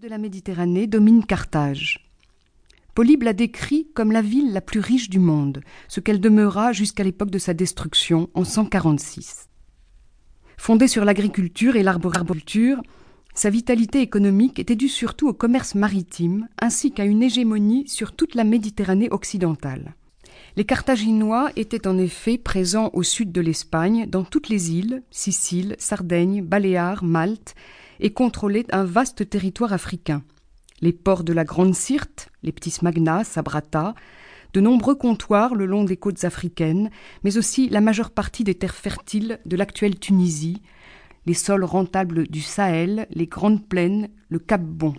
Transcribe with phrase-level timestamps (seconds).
[0.00, 2.10] de la Méditerranée domine Carthage.
[2.94, 7.04] Polybe la décrit comme la ville la plus riche du monde, ce qu'elle demeura jusqu'à
[7.04, 9.50] l'époque de sa destruction en 146.
[10.56, 12.80] Fondée sur l'agriculture et l'arboriculture,
[13.34, 18.34] sa vitalité économique était due surtout au commerce maritime ainsi qu'à une hégémonie sur toute
[18.34, 19.94] la Méditerranée occidentale.
[20.56, 25.76] Les Carthaginois étaient en effet présents au sud de l'Espagne, dans toutes les îles, Sicile,
[25.78, 27.54] Sardaigne, Baléares, Malte,
[28.00, 30.22] et contrôlaient un vaste territoire africain.
[30.80, 33.94] Les ports de la Grande Syrte, les petits Smagna, Sabrata,
[34.52, 36.90] de nombreux comptoirs le long des côtes africaines,
[37.22, 40.62] mais aussi la majeure partie des terres fertiles de l'actuelle Tunisie,
[41.26, 44.94] les sols rentables du Sahel, les grandes plaines, le Cap Bon.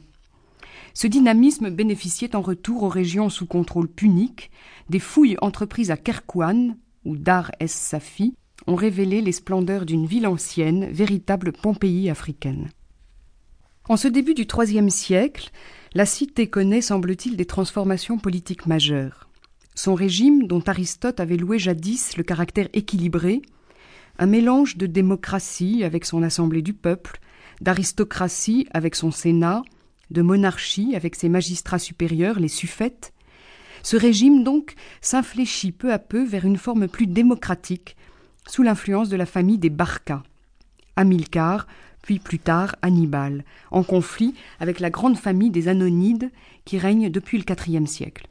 [0.94, 4.52] Ce dynamisme bénéficiait en retour aux régions sous contrôle punique.
[4.90, 6.76] Des fouilles entreprises à Kerkouan
[7.06, 8.36] ou Dar es Safi
[8.68, 12.70] ont révélé les splendeurs d'une ville ancienne, véritable Pompéi africaine.
[13.90, 15.50] En ce début du IIIe siècle,
[15.94, 19.28] la cité connaît, semble-t-il, des transformations politiques majeures.
[19.74, 23.42] Son régime, dont Aristote avait loué jadis le caractère équilibré,
[24.20, 27.20] un mélange de démocratie avec son assemblée du peuple,
[27.60, 29.64] d'aristocratie avec son sénat,
[30.12, 33.14] de monarchie avec ses magistrats supérieurs, les suffètes.
[33.82, 37.96] Ce régime donc s'infléchit peu à peu vers une forme plus démocratique,
[38.48, 40.22] sous l'influence de la famille des Barca.
[40.96, 41.66] Hamilcar,
[42.02, 46.32] puis plus tard Hannibal, en conflit avec la grande famille des Anonides
[46.66, 48.28] qui règne depuis le IVe siècle.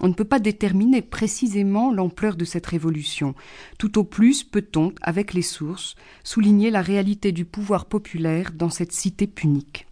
[0.00, 3.34] On ne peut pas déterminer précisément l'ampleur de cette révolution.
[3.78, 8.92] Tout au plus peut-on, avec les sources, souligner la réalité du pouvoir populaire dans cette
[8.92, 9.86] cité punique.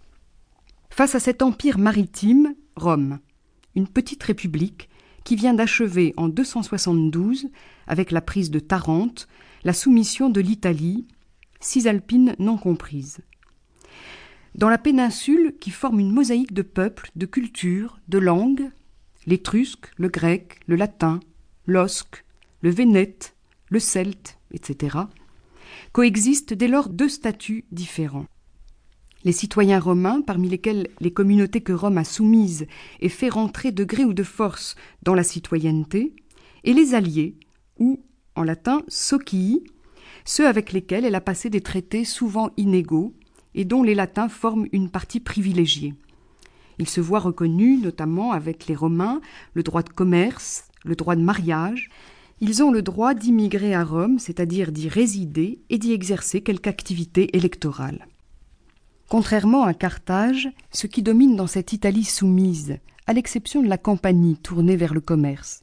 [0.91, 3.19] Face à cet empire maritime, Rome,
[3.75, 4.91] une petite république
[5.25, 7.49] qui vient d'achever en 272,
[7.87, 9.27] avec la prise de Tarente,
[9.65, 11.07] la soumission de l'Italie,
[11.65, 13.19] cisalpine non comprises.
[14.55, 18.71] Dans la péninsule qui forme une mosaïque de peuples, de cultures, de langues,
[19.27, 21.21] l'étrusque, le grec, le latin,
[21.67, 22.25] l'osque,
[22.61, 23.35] le vénète,
[23.69, 24.99] le celte, etc.,
[25.93, 28.27] coexistent dès lors deux statuts différents.
[29.25, 32.67] Les citoyens romains, parmi lesquels les communautés que Rome a soumises
[33.01, 36.15] et fait rentrer de gré ou de force dans la citoyenneté,
[36.63, 37.37] et les alliés,
[37.79, 38.05] ou,
[38.37, 39.65] en latin, socii,
[40.25, 43.15] ceux avec lesquels elle a passé des traités souvent inégaux
[43.55, 45.95] et dont les latins forment une partie privilégiée.
[46.79, 49.21] Il se voit reconnu, notamment avec les Romains,
[49.53, 51.89] le droit de commerce, le droit de mariage.
[52.41, 57.37] Ils ont le droit d'immigrer à Rome, c'est-à-dire d'y résider et d'y exercer quelque activité
[57.37, 58.09] électorale.
[59.09, 64.37] Contrairement à Carthage, ce qui domine dans cette Italie soumise, à l'exception de la campagne
[64.37, 65.63] tournée vers le commerce,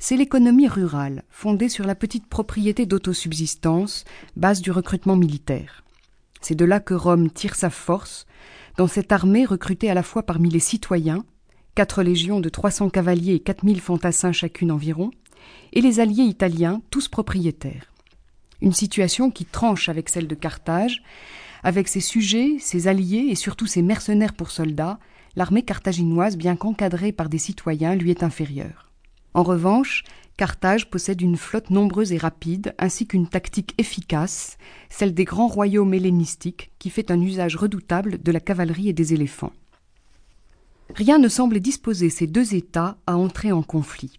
[0.00, 4.04] c'est l'économie rurale, fondée sur la petite propriété d'autosubsistance,
[4.36, 5.84] base du recrutement militaire.
[6.40, 8.26] C'est de là que Rome tire sa force,
[8.76, 11.24] dans cette armée recrutée à la fois parmi les citoyens,
[11.74, 15.10] quatre légions de trois cents cavaliers et quatre mille fantassins chacune environ,
[15.72, 17.92] et les alliés italiens, tous propriétaires.
[18.60, 21.02] Une situation qui tranche avec celle de Carthage,
[21.62, 24.98] avec ses sujets, ses alliés et surtout ses mercenaires pour soldats,
[25.38, 28.90] l'armée carthaginoise, bien qu'encadrée par des citoyens, lui est inférieure.
[29.34, 30.02] En revanche,
[30.36, 34.58] Carthage possède une flotte nombreuse et rapide, ainsi qu'une tactique efficace,
[34.90, 39.14] celle des grands royaumes hellénistiques, qui fait un usage redoutable de la cavalerie et des
[39.14, 39.52] éléphants.
[40.96, 44.18] Rien ne semble disposer ces deux États à entrer en conflit.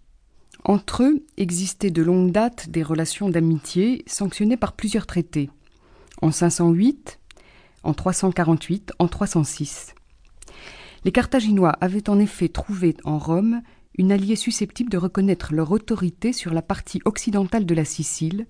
[0.64, 5.50] Entre eux existaient de longue date des relations d'amitié sanctionnées par plusieurs traités.
[6.22, 7.18] En 508,
[7.82, 9.94] en 348, en 306.
[11.04, 13.62] Les Carthaginois avaient en effet trouvé en Rome
[13.96, 18.46] une alliée susceptible de reconnaître leur autorité sur la partie occidentale de la Sicile,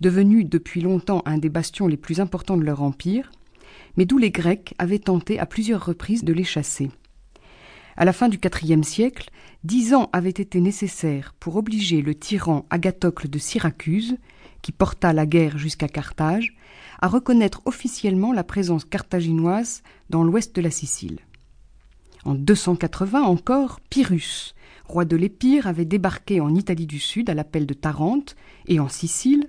[0.00, 3.30] devenue depuis longtemps un des bastions les plus importants de leur empire,
[3.96, 6.90] mais d'où les Grecs avaient tenté à plusieurs reprises de les chasser.
[7.96, 9.30] À la fin du IVe siècle,
[9.62, 14.16] dix ans avaient été nécessaires pour obliger le tyran Agathocle de Syracuse,
[14.62, 16.56] qui porta la guerre jusqu'à Carthage,
[17.02, 21.18] à reconnaître officiellement la présence carthaginoise dans l'ouest de la Sicile.
[22.24, 27.66] En 280 encore, Pyrrhus, roi de l'Épire, avait débarqué en Italie du Sud à l'appel
[27.66, 28.36] de Tarente
[28.66, 29.48] et en Sicile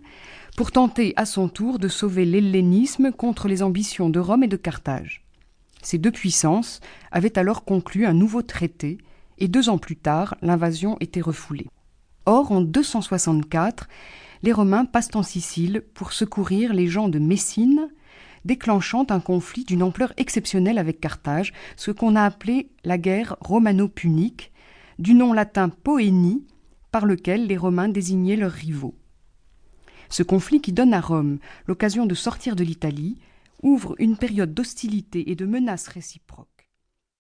[0.56, 4.58] pour tenter à son tour de sauver l'hellénisme contre les ambitions de Rome et de
[4.58, 5.24] Carthage.
[5.82, 6.80] Ces deux puissances
[7.12, 8.98] avaient alors conclu un nouveau traité
[9.38, 11.68] et deux ans plus tard, l'invasion était refoulée.
[12.26, 13.88] Or, en 264,
[14.44, 17.90] les Romains passent en Sicile pour secourir les gens de Messine,
[18.46, 24.52] déclenchant un conflit d'une ampleur exceptionnelle avec Carthage, ce qu'on a appelé la guerre romano-punique,
[25.00, 26.46] du nom latin poénie,
[26.92, 28.96] par lequel les Romains désignaient leurs rivaux.
[30.10, 33.18] Ce conflit qui donne à Rome l'occasion de sortir de l'Italie
[33.64, 36.51] ouvre une période d'hostilité et de menaces réciproques.